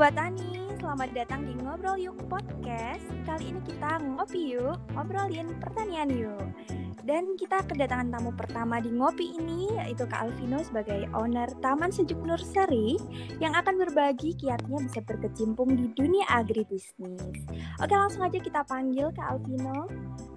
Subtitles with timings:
[0.00, 3.04] Sobat Tani, selamat datang di Ngobrol Yuk Podcast.
[3.28, 6.40] Kali ini kita ngopi yuk, ngobrolin pertanian yuk.
[7.04, 12.16] Dan kita kedatangan tamu pertama di ngopi ini yaitu Kak Alvino sebagai owner Taman Sejuk
[12.24, 12.96] Nursery
[13.44, 17.44] yang akan berbagi kiatnya bisa berkecimpung di dunia agribisnis.
[17.76, 19.84] Oke, langsung aja kita panggil Kak Alvino.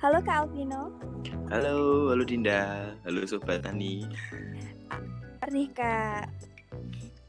[0.04, 0.92] Halo Kak Alvino.
[1.48, 2.92] Halo, halo Dinda.
[3.08, 4.12] Halo Sobat Tani.
[5.48, 6.43] Nih Kak.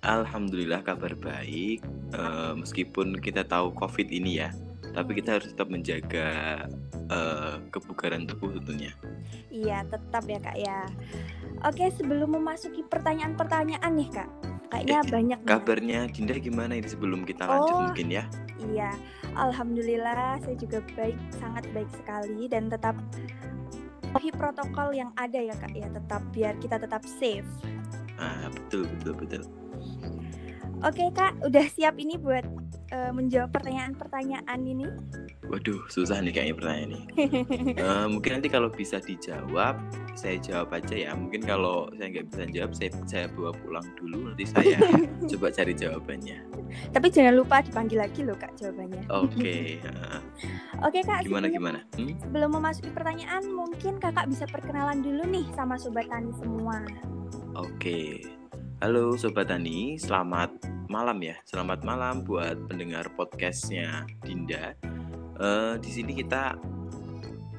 [0.04, 1.80] Alhamdulillah kabar baik.
[2.12, 4.52] Uh, meskipun kita tahu COVID ini ya,
[4.92, 6.28] tapi kita harus tetap menjaga
[7.08, 8.92] uh, kebugaran tubuh tentunya.
[9.48, 10.86] Iya, tetap ya kak ya.
[11.64, 14.28] Oke, sebelum memasuki pertanyaan-pertanyaan nih kak,
[14.68, 15.38] kayaknya eh, banyak.
[15.48, 16.12] Kabarnya nih.
[16.12, 18.24] Dinda gimana ini sebelum kita lanjut oh, mungkin ya?
[18.70, 18.90] Iya,
[19.34, 22.94] alhamdulillah saya juga baik, sangat baik sekali dan tetap
[24.38, 27.48] protokol yang ada ya kak ya, tetap biar kita tetap safe.
[28.14, 29.63] Ah betul betul betul.
[30.84, 32.44] Oke kak, udah siap ini buat
[32.92, 34.84] uh, menjawab pertanyaan-pertanyaan ini?
[35.48, 37.00] Waduh, susah nih kayaknya pertanyaan ini.
[37.80, 39.80] uh, mungkin nanti kalau bisa dijawab,
[40.12, 41.10] saya jawab aja ya.
[41.16, 44.28] Mungkin kalau saya nggak bisa jawab, saya saya bawa pulang dulu.
[44.28, 44.76] Nanti saya
[45.32, 46.38] coba cari jawabannya.
[46.92, 49.08] Tapi jangan lupa dipanggil lagi loh kak jawabannya.
[49.08, 49.32] Oke.
[49.44, 49.76] Okay.
[49.84, 50.20] Uh,
[50.84, 51.20] Oke okay, kak.
[51.24, 51.78] Gimana sebelum, gimana?
[51.96, 52.12] Hmm?
[52.28, 56.84] Sebelum memasuki pertanyaan, mungkin kakak bisa perkenalan dulu nih sama sobat tani semua.
[57.56, 57.72] Oke.
[57.76, 58.43] Okay.
[58.84, 60.60] Halo Sobat Tani, selamat
[60.92, 61.40] malam ya.
[61.48, 64.76] Selamat malam buat pendengar podcastnya Dinda.
[65.40, 66.52] Uh, di sini kita,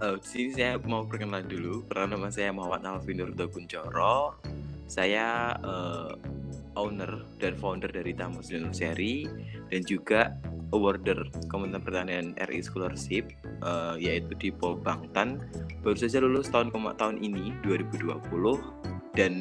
[0.05, 1.81] uh, di sini saya mau perkenalan dulu.
[1.89, 4.37] Karena nama saya Muhammad Alvin Nurdo Kuncoro.
[4.85, 6.13] Saya uh,
[6.77, 9.25] owner dan founder dari Tamus Seri
[9.73, 10.29] dan juga
[10.77, 13.33] awarder Kementerian Pertanian RI Scholarship
[13.65, 15.41] uh, yaitu di Polbangtan
[15.81, 18.13] baru saja lulus tahun tahun ini 2020
[19.17, 19.33] dan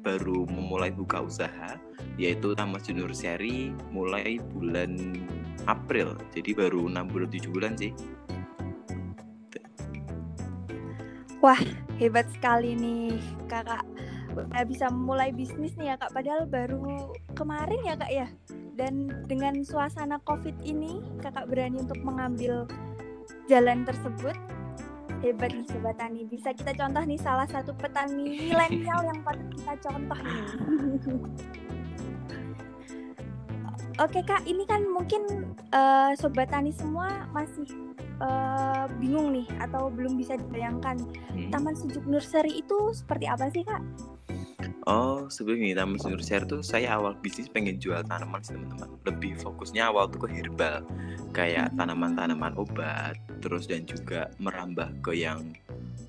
[0.00, 1.76] baru memulai buka usaha
[2.16, 4.96] yaitu Tamas Junior Seri mulai bulan
[5.68, 6.16] April.
[6.32, 7.92] Jadi baru 6 bulan 7 bulan sih.
[11.40, 11.60] Wah
[11.96, 13.16] hebat sekali nih
[13.48, 13.84] kakak.
[14.36, 16.12] Udah bisa mulai bisnis nih ya kak.
[16.12, 18.28] Padahal baru kemarin ya kak ya.
[18.76, 22.68] Dan dengan suasana covid ini kakak berani untuk mengambil
[23.48, 24.36] jalan tersebut
[25.20, 29.72] hebat nih sobat tani bisa kita contoh nih salah satu petani milenial yang patut kita
[29.84, 30.44] contoh nih
[34.00, 37.68] Oke kak, ini kan mungkin uh, sobat tani semua masih
[38.24, 40.96] uh, bingung nih atau belum bisa dibayangkan
[41.36, 41.52] hmm.
[41.52, 43.84] Taman Sejuk Nursery itu seperti apa sih kak?
[44.88, 48.88] Oh, sebelumnya Taman Sejuk Nursery itu saya awal bisnis pengen jual tanaman sih teman-teman.
[49.04, 50.80] Lebih fokusnya awal tuh ke herbal,
[51.36, 51.76] kayak hmm.
[51.76, 55.52] tanaman-tanaman obat, terus dan juga merambah ke yang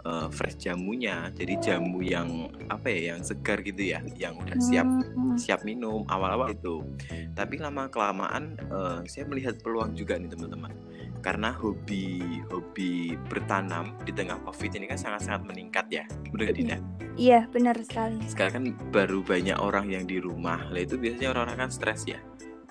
[0.06, 4.88] uh, fresh jamunya jadi jamu yang apa ya yang segar gitu ya yang udah siap
[4.88, 5.38] hmm.
[5.38, 6.82] siap minum awal-awal itu
[7.38, 10.74] tapi lama kelamaan uh, saya melihat peluang juga nih teman-teman
[11.22, 16.82] karena hobi hobi bertanam di tengah covid ini kan sangat-sangat meningkat ya benar tidak iya.
[17.18, 18.22] iya benar sekali.
[18.26, 20.66] Sekarang kan baru banyak orang yang di rumah.
[20.74, 22.20] Lah itu biasanya orang-orang kan stres ya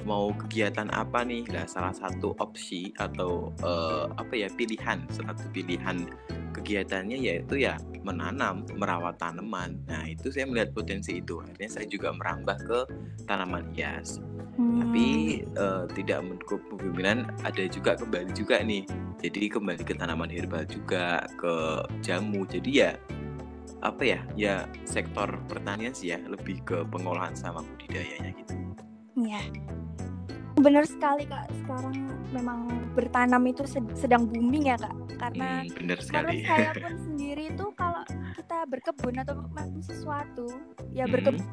[0.04, 1.44] mau kegiatan apa nih?
[1.50, 5.04] Lah salah satu opsi atau uh, apa ya pilihan.
[5.10, 6.08] Satu pilihan
[6.52, 9.80] kegiatannya yaitu ya menanam merawat tanaman.
[9.86, 11.40] Nah itu saya melihat potensi itu.
[11.40, 12.78] Akhirnya saya juga merambah ke
[13.24, 14.20] tanaman hias.
[14.60, 14.76] Hmm.
[14.76, 18.84] tapi uh, tidak menutup kemungkinan ada juga kembali juga nih.
[19.24, 22.44] Jadi kembali ke tanaman herbal juga ke jamu.
[22.44, 22.92] Jadi ya
[23.80, 26.20] apa ya ya sektor pertanian sih ya.
[26.20, 28.52] Lebih ke pengolahan sama budidayanya gitu.
[29.16, 29.40] Ya
[30.60, 31.96] benar sekali kak sekarang
[32.30, 33.66] memang bertanam itu
[33.96, 36.40] sedang booming ya kak karena hmm, benar sekali.
[36.40, 38.02] karena saya pun sendiri itu kalau
[38.36, 40.46] kita berkebun atau melakukan sesuatu
[40.94, 41.12] ya hmm.
[41.12, 41.46] berkebun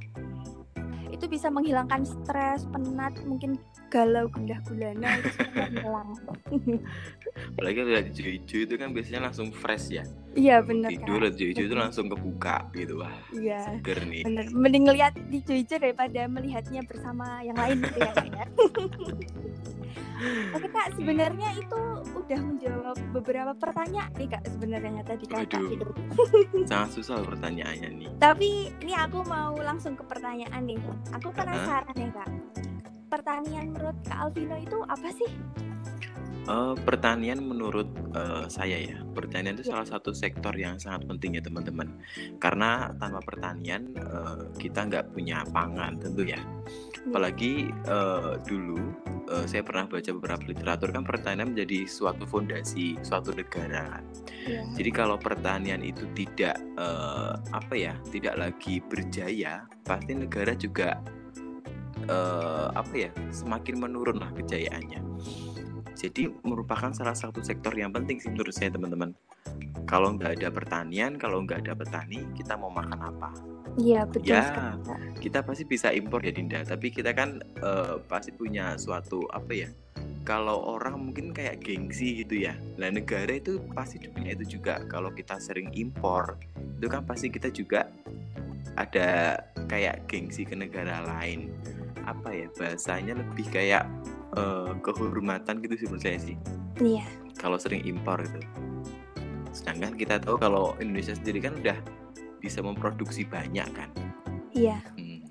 [1.07, 3.57] itu bisa menghilangkan stres penat mungkin
[3.89, 5.29] galau gundah gulana itu
[5.81, 6.09] hilang
[7.55, 10.05] apalagi lihat hijau-hijau itu kan biasanya langsung fresh ya
[10.37, 14.85] iya benar tidur lihat hijau-hijau itu langsung kebuka gitu wah iya seger nih bener mending
[14.93, 18.45] lihat hijau-hijau daripada melihatnya bersama yang lain gitu ya, ya.
[20.57, 21.81] Oke kak, sebenarnya itu
[22.17, 25.45] udah menjawab beberapa pertanyaan nih kak sebenarnya tadi kak.
[25.45, 25.69] Waduh,
[26.69, 28.09] sangat susah pertanyaannya nih.
[28.17, 30.81] Tapi ini aku mau langsung ke pertanyaan nih.
[31.21, 32.01] Aku penasaran uh-huh.
[32.01, 32.29] ya kak.
[33.13, 35.29] Pertanian menurut kak Alvino itu apa sih?
[36.47, 41.43] Uh, pertanian menurut uh, saya ya, pertanian itu salah satu sektor yang sangat penting ya
[41.43, 41.91] teman-teman.
[42.39, 46.39] Karena tanpa pertanian uh, kita nggak punya pangan tentu ya.
[46.39, 46.41] Iya.
[47.11, 48.79] Apalagi uh, dulu
[49.27, 53.99] uh, saya pernah baca beberapa literatur kan pertanian menjadi suatu fondasi suatu negara.
[54.47, 54.63] Ya.
[54.71, 60.95] Jadi kalau pertanian itu tidak uh, apa ya, tidak lagi berjaya, pasti negara juga
[62.07, 65.03] uh, apa ya semakin menurun lah kejayaannya
[65.97, 69.17] jadi merupakan salah satu sektor yang penting sih menurut saya teman-teman.
[69.89, 73.33] Kalau nggak ada pertanian kalau nggak ada petani kita mau makan apa?
[73.81, 74.77] Iya betul ya
[75.17, 76.61] kita pasti bisa impor ya Dinda.
[76.61, 79.69] Tapi kita kan uh, pasti punya suatu apa ya
[80.21, 82.53] kalau orang mungkin kayak gengsi gitu ya.
[82.77, 84.83] Lah negara itu pasti punya itu juga.
[84.85, 86.37] Kalau kita sering impor
[86.77, 87.89] itu kan pasti kita juga
[88.77, 91.49] ada kayak gengsi ke negara lain.
[92.05, 93.87] Apa ya bahasanya lebih kayak
[94.37, 96.35] uh, kehormatan gitu sih menurut saya sih.
[96.77, 97.05] Iya.
[97.41, 98.39] Kalau sering impor gitu.
[99.49, 101.77] Sedangkan kita tahu kalau Indonesia sendiri kan udah
[102.37, 103.89] bisa memproduksi banyak kan.
[104.53, 104.77] Iya.
[104.95, 105.25] Hmm.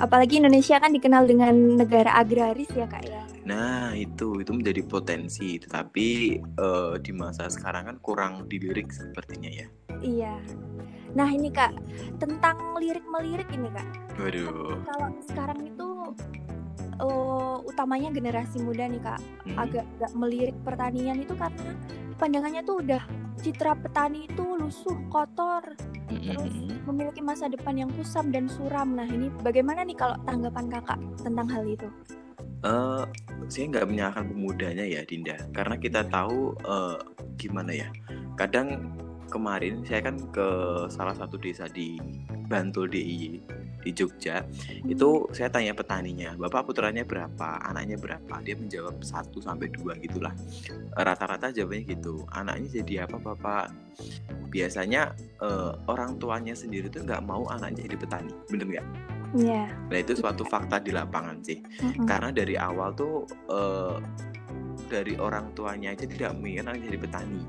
[0.00, 3.20] Apalagi Indonesia kan dikenal dengan negara agraris ya kak ya.
[3.44, 9.66] Nah itu itu menjadi potensi, tetapi uh, di masa sekarang kan kurang dilirik sepertinya ya.
[10.00, 10.34] Iya.
[11.12, 11.74] Nah ini kak
[12.16, 13.88] tentang lirik melirik ini kak.
[14.16, 14.80] Waduh.
[14.88, 15.86] Kalau sekarang itu
[17.00, 19.56] uh, utamanya generasi muda nih kak hmm.
[19.56, 21.72] agak agak melirik pertanian itu karena
[22.20, 23.02] pandangannya tuh udah
[23.40, 25.64] citra petani itu lusuh kotor
[26.12, 26.24] hmm.
[26.28, 26.54] terus
[26.84, 31.48] memiliki masa depan yang kusam dan suram nah ini bagaimana nih kalau tanggapan kakak tentang
[31.48, 31.88] hal itu
[32.60, 33.08] Uh,
[33.48, 37.00] saya nggak menyalahkan pemudanya ya Dinda karena kita tahu uh,
[37.40, 37.88] gimana ya
[38.36, 38.92] kadang
[39.32, 40.48] kemarin saya kan ke
[40.92, 41.96] salah satu desa di
[42.50, 43.38] Bantul DIY
[43.80, 44.92] di Jogja hmm.
[44.92, 50.34] itu saya tanya petaninya bapak putranya berapa anaknya berapa dia menjawab satu sampai dua gitulah
[50.98, 53.72] rata-rata jawabnya gitu anaknya jadi apa bapak
[54.52, 58.88] biasanya uh, orang tuanya sendiri tuh nggak mau anaknya jadi petani bener nggak
[59.30, 59.70] Iya.
[59.70, 59.94] Yeah.
[59.94, 62.02] Nah itu suatu fakta di lapangan sih, mm-hmm.
[62.02, 64.02] karena dari awal tuh uh,
[64.90, 67.40] dari orang tuanya aja tidak menginginkan anaknya jadi petani.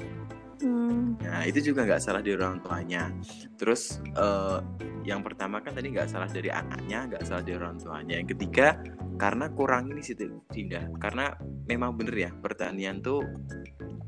[0.61, 1.17] Hmm.
[1.21, 3.09] Nah itu juga nggak salah dari orang tuanya.
[3.57, 4.61] Terus uh,
[5.01, 8.21] yang pertama kan tadi nggak salah dari anaknya, nggak salah dari orang tuanya.
[8.21, 8.77] Yang ketiga
[9.17, 10.85] karena kurang ini sih Dinda.
[11.01, 11.33] Karena
[11.65, 13.25] memang bener ya pertanian tuh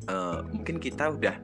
[0.10, 1.36] uh, mungkin kita udah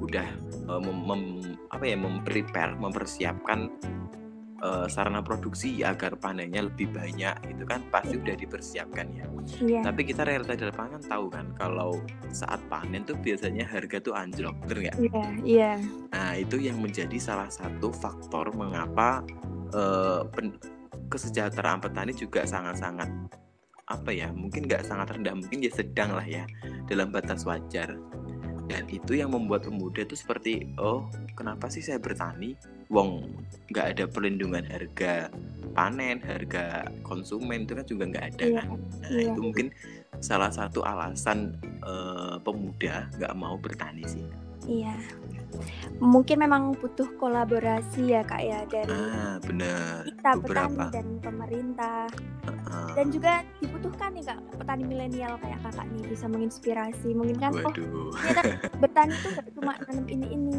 [0.00, 0.26] udah
[0.66, 1.22] uh, mem, mem,
[1.70, 3.70] apa ya memprepare, mempersiapkan
[4.64, 9.26] uh, sarana produksi agar panennya lebih banyak itu kan pasti udah dipersiapkan ya.
[9.60, 9.82] Yeah.
[9.84, 12.00] Tapi kita realita di lapangan tahu kan kalau
[12.32, 14.96] saat panen tuh biasanya harga tuh anjlok, bener nggak?
[14.96, 15.12] Iya.
[15.12, 15.76] Yeah, yeah.
[16.16, 19.20] Nah itu yang menjadi salah satu faktor mengapa
[19.76, 20.56] uh, pen
[21.12, 23.06] kesejahteraan petani juga sangat-sangat
[23.84, 26.48] apa ya mungkin nggak sangat rendah mungkin ya sedang lah ya
[26.88, 27.92] dalam batas wajar
[28.64, 31.04] dan itu yang membuat pemuda itu seperti oh
[31.36, 32.56] kenapa sih saya bertani
[32.92, 33.30] wong
[33.72, 35.32] nggak ada perlindungan harga
[35.74, 38.56] panen harga konsumen itu kan juga nggak ada yeah.
[38.60, 38.68] kan
[39.02, 39.32] nah yeah.
[39.32, 39.66] itu mungkin
[40.22, 44.24] salah satu alasan uh, pemuda nggak mau bertani sih
[44.68, 44.94] iya
[46.02, 50.02] mungkin memang butuh kolaborasi ya kak ya dari ah, benar.
[50.04, 50.68] kita Beberapa.
[50.68, 52.02] petani dan pemerintah
[52.48, 57.52] uh, dan juga dibutuhkan nih kak petani milenial kayak kakak nih bisa menginspirasi mungkin kan
[57.54, 57.86] oh, Waduh.
[57.86, 58.42] oh ternyata
[58.82, 60.56] bertani itu gak cuma tanam ini ini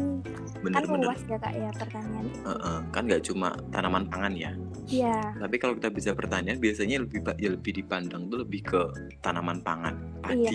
[0.64, 4.52] bener, kan luas ya kak ya pertanian uh, uh, kan nggak cuma tanaman pangan ya
[4.86, 5.34] Iya.
[5.34, 8.80] Tapi kalau kita bisa pertanian biasanya lebih ya lebih dipandang tuh lebih ke
[9.18, 10.46] tanaman pangan, padi.
[10.46, 10.54] Iya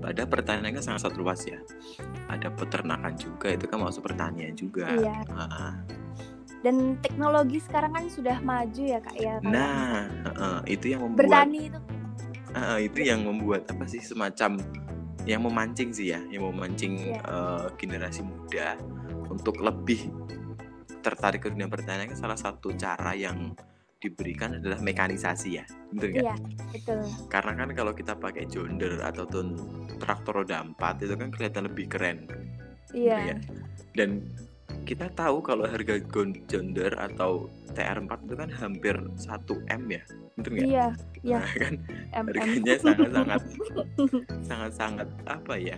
[0.00, 1.60] pada pertanian kan sangat luas ya
[2.32, 5.20] ada peternakan juga itu kan masuk pertanian juga iya.
[5.28, 5.76] Uh,
[6.60, 11.60] dan teknologi sekarang kan sudah maju ya kak ya nah uh, itu yang membuat bertani
[11.68, 11.80] itu
[12.56, 14.60] uh, itu yang membuat apa sih semacam
[15.28, 17.20] yang memancing sih ya yang memancing yeah.
[17.20, 17.22] Iya.
[17.28, 18.76] uh, generasi muda
[19.28, 20.10] untuk lebih
[21.00, 23.56] tertarik ke dunia pertanian kan salah satu cara yang
[24.00, 26.24] diberikan adalah mekanisasi ya, betul nggak?
[26.24, 26.34] Iya,
[26.72, 27.00] betul.
[27.28, 29.28] Karena kan kalau kita pakai jonder atau
[30.00, 32.24] traktor roda empat itu kan kelihatan lebih keren.
[32.96, 33.16] Iya.
[33.32, 33.36] Ya?
[33.92, 34.24] Dan
[34.88, 36.00] kita tahu kalau harga
[36.48, 40.02] jonder atau TR4 itu kan hampir 1 M ya,
[40.34, 40.66] betul nggak?
[40.66, 40.86] Iya,
[41.20, 41.38] iya.
[41.38, 41.74] Nah, kan
[42.16, 43.42] M harganya sangat-sangat
[44.48, 45.76] sangat-sangat apa ya?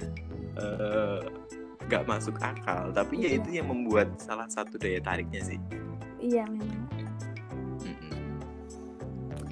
[0.52, 1.25] Uh,
[1.93, 3.29] nggak masuk akal tapi ya iya.
[3.29, 5.59] ya itu yang membuat salah satu daya tariknya sih
[6.23, 6.82] iya memang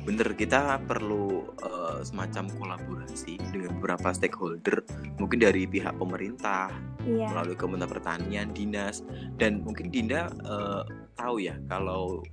[0.01, 4.81] bener kita perlu uh, semacam kolaborasi dengan beberapa stakeholder
[5.21, 6.73] mungkin dari pihak pemerintah
[7.05, 7.29] iya.
[7.29, 9.05] melalui Kementerian Pertanian dinas
[9.37, 10.83] dan mungkin Dinda uh,
[11.21, 12.25] tahu ya kalau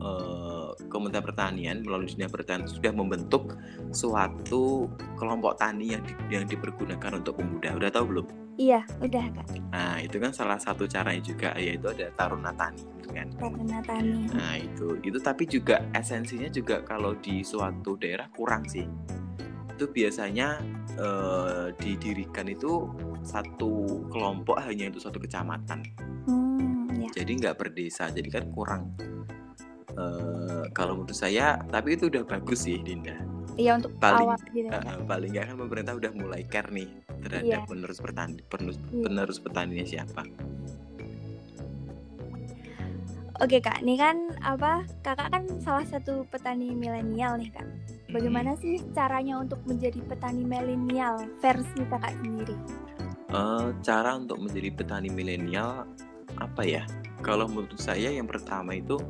[0.00, 3.56] uh, Kementerian Pertanian melalui dinas pertanian sudah membentuk
[3.92, 4.88] suatu
[5.20, 8.26] kelompok tani yang di, yang dipergunakan untuk pemuda udah tahu belum
[8.60, 9.46] Iya, udah kak.
[9.72, 13.32] Nah itu kan salah satu caranya juga yaitu ada taruna tani, gitu kan?
[13.40, 14.28] Taruna tani.
[14.36, 18.84] Nah itu, itu tapi juga esensinya juga kalau di suatu daerah kurang sih.
[19.72, 20.60] Itu biasanya
[20.92, 22.84] eh, didirikan itu
[23.24, 25.80] satu kelompok hanya itu satu kecamatan.
[26.28, 27.08] Hmm, ya.
[27.16, 28.92] Jadi nggak per desa, jadi kan kurang.
[29.96, 33.16] uh, kalau menurut saya tapi itu udah bagus sih Dinda
[33.58, 34.68] Iya untuk paling awal gitu.
[34.70, 36.88] uh, paling nggak kan pemerintah udah mulai care nih
[37.20, 37.68] terhadap Iya.
[37.68, 39.04] penerus petani penerus, Iya.
[39.04, 40.22] penerus petaninya siapa
[43.40, 47.64] Oke kak, nih kan apa kakak kan salah satu petani milenial nih kak.
[48.12, 52.52] Bagaimana sih caranya untuk menjadi petani milenial versi kakak sendiri?
[53.32, 55.88] Eh, cara untuk menjadi petani milenial
[56.36, 56.84] apa ya?
[57.24, 59.00] Kalau menurut saya yang pertama itu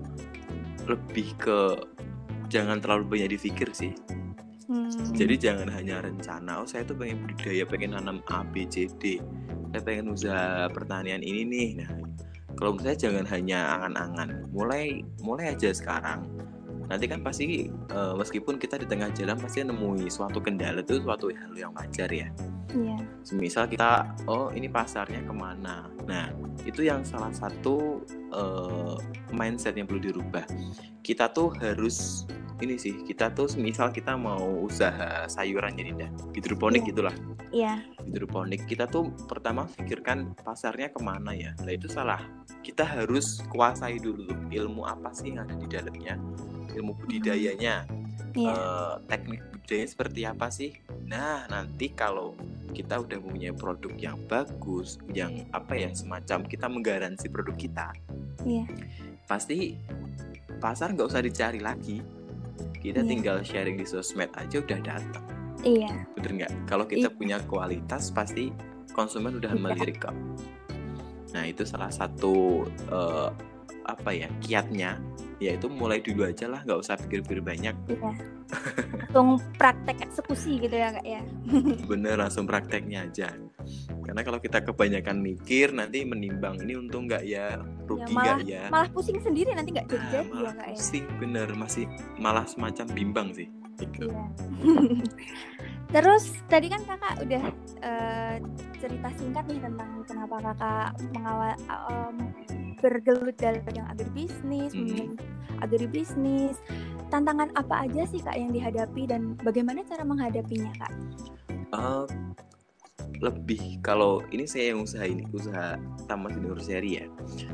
[0.87, 1.59] lebih ke
[2.47, 3.99] jangan terlalu banyak dipikir sih.
[4.71, 4.87] Hmm,
[5.19, 9.19] Jadi jangan hanya rencana, oh saya tuh pengen budidaya, pengen nanam A, B, C, D.
[9.75, 11.69] Saya pengen usaha pertanian ini nih.
[11.83, 11.91] Nah,
[12.55, 14.47] kalau saya jangan hanya angan-angan.
[14.55, 16.23] Mulai mulai aja sekarang.
[16.87, 21.35] Nanti kan pasti eh, meskipun kita di tengah jalan pasti nemui suatu kendala itu suatu
[21.35, 22.31] hal yang wajar ya.
[22.71, 25.91] iya, Semisal kita, oh ini pasarnya ke mana?
[26.07, 26.31] Nah,
[26.63, 28.97] itu yang salah satu eh,
[29.35, 30.47] mindset yang perlu dirubah.
[31.03, 32.23] Kita tuh harus
[32.61, 36.89] ini sih, kita tuh semisal kita mau usaha sayuran jadi dah, hidroponik Iya.
[36.93, 37.17] gitulah,
[37.51, 37.73] iya,
[38.05, 38.69] hidroponik.
[38.69, 41.57] Kita tuh pertama pikirkan pasarnya ke mana ya?
[41.65, 42.21] Nah itu salah.
[42.61, 46.21] Kita harus kuasai dulu ilmu apa sih yang ada di dalamnya,
[46.77, 47.89] ilmu budidayanya,
[48.37, 50.77] iya, eh, teknik budidaya seperti apa sih?
[51.09, 52.37] Nah, nanti kalau
[52.71, 57.89] kita udah punya produk yang bagus, yang apa ya semacam kita menggaransi produk kita,
[58.47, 58.63] iya,
[59.27, 59.75] pasti
[60.61, 62.20] pasar nggak usah dicari lagi.
[62.77, 63.09] Kita Iya.
[63.09, 65.25] tinggal sharing di sosmed aja udah datang,
[65.63, 66.53] iya, bener nggak?
[66.65, 67.17] Kalau kita Iya.
[67.17, 68.49] punya kualitas, pasti
[68.91, 69.61] konsumen udah Iya.
[69.61, 70.17] melirik kok.
[71.31, 73.29] Nah, itu salah satu eh,
[73.85, 74.99] apa ya kiatnya,
[75.39, 77.75] yaitu mulai dulu aja lah, nggak usah pikir-pikir banyak.
[77.89, 78.13] iya.
[79.11, 81.23] Langsung praktek eksekusi gitu ya kak ya?
[81.87, 83.35] bener langsung prakteknya aja
[84.01, 88.65] karena kalau kita kebanyakan mikir nanti menimbang ini untung nggak ya rugi malah- nggak ya,
[88.69, 90.77] Malah pusing sendiri nanti nggak Nah, jadi-jadi ya malah kak ya?
[90.77, 91.85] pusing bener masih
[92.17, 94.09] malah semacam bimbang sih gitu.
[94.09, 94.25] Iya.
[95.95, 97.43] Terus tadi kan kakak udah
[97.83, 98.35] eh,
[98.79, 102.15] cerita singkat nih tentang kenapa kakak mengawal em,
[102.79, 105.19] bergelut dalam bidang agribisnis, memilih
[105.61, 106.57] agribisnis.
[107.11, 110.93] Tantangan apa aja sih kak yang dihadapi dan bagaimana cara menghadapinya kak?
[111.75, 112.05] Eh,
[113.21, 115.77] lebih kalau ini saya yang usaha ini usaha
[116.09, 117.07] taman senior seri ya.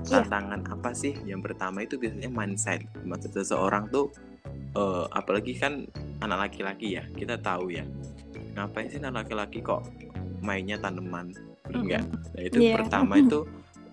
[0.06, 0.22] Iya.
[0.22, 2.86] tantangan apa sih yang pertama itu biasanya mindset.
[3.02, 4.14] Mindset seseorang tuh
[4.78, 5.84] eh, apalagi kan
[6.22, 7.82] anak laki-laki ya kita tahu ya.
[8.54, 9.82] Ngapain sih anak laki-laki kok
[10.40, 11.34] mainnya tanaman
[11.66, 12.04] bener nggak?
[12.06, 12.74] Nah itu Iya.
[12.78, 13.42] pertama itu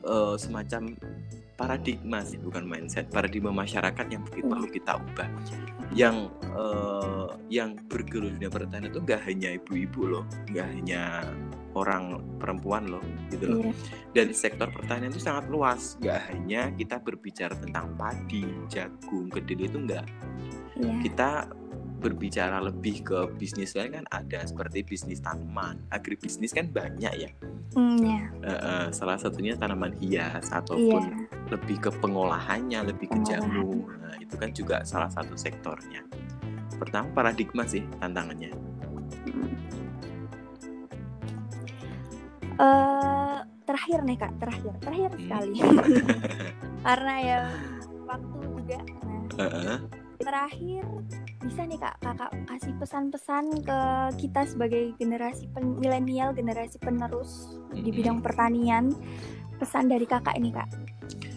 [0.05, 0.93] eh, semacam
[1.53, 5.29] paradigma sih bukan mindset paradigma masyarakat yang begitu perlu kita ubah.
[5.93, 11.25] Yang eh, yang bergelut dunia pertanian itu nggak hanya ibu-ibu loh nggak hanya
[11.73, 13.61] orang perempuan loh gitu loh.
[13.63, 13.73] Iya.
[14.13, 15.97] dan sektor pertanian itu sangat luas.
[15.97, 20.05] Nggak hanya kita berbicara tentang padi jagung kedelai itu enggak
[20.73, 20.93] Iya.
[21.05, 21.29] kita
[22.03, 25.79] berbicara lebih ke bisnis lain kan ada seperti bisnis tanaman.
[25.87, 27.31] Agribisnis kan banyak ya.
[27.73, 28.27] Hmm, ya.
[28.43, 30.59] Eh, eh, salah satunya tanaman hias Iya.
[30.59, 31.01] ataupun
[31.47, 36.03] lebih ke pengolahannya lebih ke jamu nah, itu kan juga salah satu sektornya.
[36.75, 38.51] Pertama paradigma sih tantangannya
[42.53, 45.22] Eh, terakhir nih kak, terakhir, terakhir Hmm.
[45.25, 45.53] sekali.
[46.86, 47.39] Karena ya
[48.05, 48.79] waktu juga.
[49.03, 49.77] Nah, Heeh.
[50.24, 50.83] terakhir
[51.43, 53.79] bisa nih kak kakak kasih pesan-pesan ke
[54.24, 57.98] kita sebagai generasi pen- milenial generasi penerus di Mm-mm.
[58.00, 58.95] bidang pertanian
[59.60, 60.72] pesan dari kakak ini kak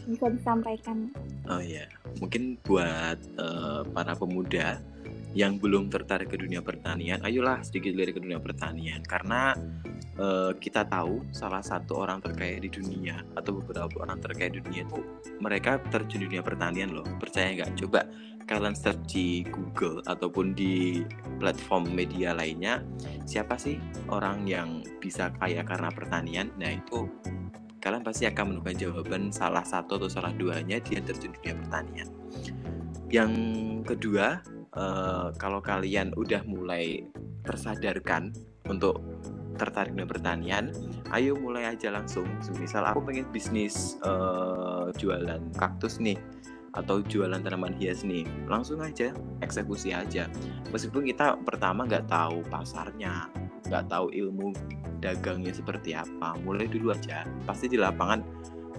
[0.06, 1.10] bisa disampaikan
[1.50, 1.82] Oh ya,
[2.22, 4.78] mungkin buat eh, para pemuda
[5.36, 9.52] yang belum tertarik ke dunia pertanian, ayolah sedikit lirik ke dunia pertanian karena
[10.16, 14.88] eh, kita tahu salah satu orang terkaya di dunia atau beberapa orang terkaya di dunia
[14.88, 15.04] itu
[15.44, 17.04] mereka terjun dunia pertanian loh.
[17.20, 17.76] Percaya nggak?
[17.76, 18.08] Coba
[18.48, 21.04] kalian search di Google ataupun di
[21.36, 22.80] platform media lainnya,
[23.28, 23.76] siapa sih
[24.08, 26.48] orang yang bisa kaya karena pertanian?
[26.56, 27.12] Nah itu
[27.84, 32.08] kalian pasti akan menemukan jawaban salah satu atau salah duanya dia terjun dunia pertanian.
[33.12, 33.32] Yang
[33.84, 34.42] kedua,
[34.76, 37.02] eh, kalau kalian udah mulai
[37.42, 38.30] tersadarkan
[38.68, 39.00] untuk
[39.56, 40.64] tertarik dengan pertanian,
[41.16, 42.28] ayo mulai aja langsung.
[42.60, 46.20] Misal aku pengen bisnis eh, jualan kaktus nih
[46.76, 50.28] atau jualan tanaman hias nih, langsung aja eksekusi aja.
[50.68, 53.32] Meskipun kita pertama nggak tahu pasarnya,
[53.64, 54.52] nggak tahu ilmu
[55.00, 57.24] dagangnya seperti apa, mulai dulu aja.
[57.48, 58.20] Pasti di lapangan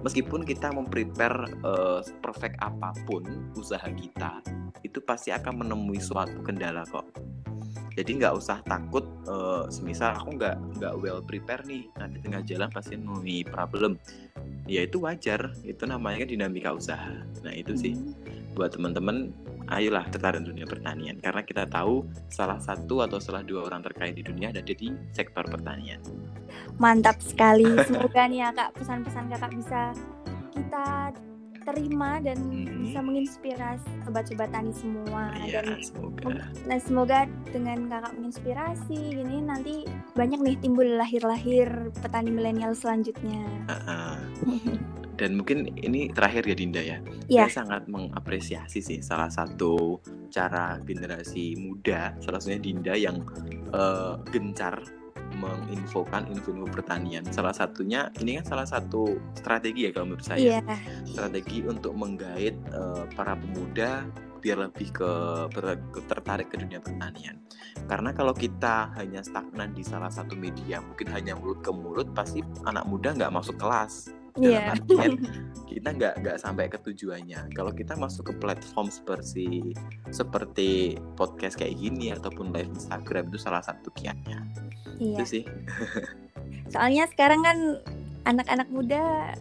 [0.02, 3.24] meskipun kita memprepare eh, perfect apa pun
[3.58, 4.42] usaha kita
[4.86, 7.06] itu pasti akan menemui suatu kendala kok.
[7.98, 12.70] Jadi nggak usah takut eh, semisal aku nggak nggak well prepare nih nanti tengah jalan
[12.70, 13.98] pasti menemui problem.
[14.68, 17.14] Ya itu wajar itu namanya dinamika usaha.
[17.42, 17.94] Nah itu sih.
[17.96, 18.47] Hmm.
[18.58, 19.30] Buat teman-teman
[19.70, 24.26] ayolah tertarik dunia pertanian karena kita tahu salah satu atau salah dua orang terkait di
[24.26, 26.02] dunia ada di sektor pertanian.
[26.82, 27.70] Mantap sekali.
[27.86, 29.82] Semoga nih ya kak pesan-pesan kakak bisa
[30.58, 31.14] kita
[31.68, 32.88] terima dan hmm.
[32.88, 36.48] bisa menginspirasi sobat-sobat tani semua ya, dan semoga.
[36.64, 37.20] Nah semoga
[37.52, 39.84] dengan kakak menginspirasi ini nanti
[40.16, 43.44] banyak nih timbul lahir-lahir petani milenial selanjutnya.
[43.68, 44.16] Uh -uh.
[45.20, 46.98] dan mungkin ini terakhir ya Dinda ya.
[47.28, 47.50] Yeah.
[47.50, 53.26] Saya sangat mengapresiasi sih salah satu cara generasi muda, salah satunya Dinda yang
[53.74, 54.86] uh, gencar
[55.38, 57.24] menginfokan info-info pertanian.
[57.30, 60.60] Salah satunya ini kan salah satu strategi ya kalau menurut saya.
[60.60, 60.78] Yeah.
[61.06, 65.12] Strategi untuk menggait uh, para pemuda biar lebih ke,
[65.94, 67.42] ke tertarik ke dunia pertanian.
[67.90, 72.46] Karena kalau kita hanya stagnan di salah satu media, mungkin hanya mulut ke mulut, pasti
[72.66, 74.74] anak muda nggak masuk kelas dalam yeah.
[74.74, 75.12] artian
[75.72, 79.74] kita nggak nggak sampai ke tujuannya kalau kita masuk ke platform seperti
[80.14, 84.46] seperti podcast kayak gini ataupun live Instagram itu salah satu kiatnya
[84.98, 85.18] iya.
[85.18, 85.44] itu sih.
[86.74, 87.58] Soalnya sekarang kan
[88.28, 89.34] anak-anak muda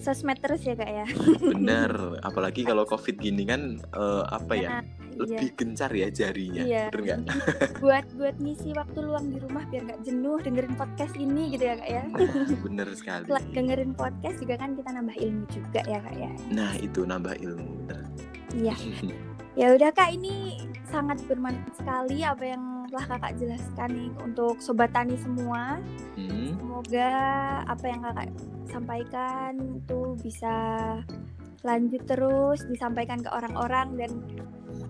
[0.00, 1.06] sosmed terus ya kak ya.
[1.42, 1.92] Bener.
[2.28, 5.56] Apalagi kalau covid gini kan uh, apa ya, ya lebih iya.
[5.56, 6.62] gencar ya jarinya.
[6.64, 6.84] Iya.
[6.88, 7.20] bener nggak?
[7.84, 11.74] Buat buat ngisi waktu luang di rumah biar nggak jenuh dengerin podcast ini gitu ya
[11.76, 12.04] kak ya.
[12.66, 13.24] Bener sekali.
[13.28, 16.30] Setelah dengerin podcast juga kan kita nambah ilmu juga ya kak ya.
[16.48, 18.00] Nah itu nambah ilmu bener.
[18.56, 18.76] Iya.
[19.58, 24.90] Ya udah kak ini sangat bermanfaat sekali apa yang telah kakak jelaskan nih untuk sobat
[24.90, 25.78] tani semua
[26.18, 26.58] hmm.
[26.58, 27.10] semoga
[27.70, 28.28] apa yang kakak
[28.66, 30.54] sampaikan itu bisa
[31.60, 34.10] lanjut terus disampaikan ke orang-orang dan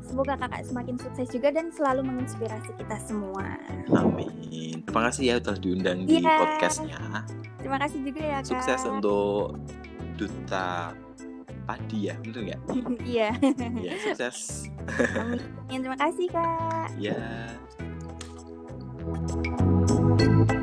[0.07, 3.59] semoga kakak semakin sukses juga dan selalu menginspirasi kita semua.
[3.95, 4.83] Amin.
[4.87, 6.09] Terima kasih ya telah diundang yeah.
[6.09, 6.37] di iya.
[6.39, 6.99] podcastnya.
[7.59, 8.51] Terima kasih juga ya kak.
[8.51, 9.59] Sukses untuk
[10.15, 10.95] duta
[11.67, 12.61] padi ya, bener nggak?
[13.11, 13.31] Iya.
[13.83, 14.39] Iya, sukses.
[15.19, 15.43] Amin.
[15.83, 16.89] Terima kasih kak.
[16.99, 17.19] Iya.
[17.19, 17.90] Yeah.
[19.13, 20.60] Thank you.